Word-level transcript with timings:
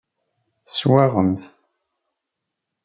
Teswaɣem-t. 0.65 1.43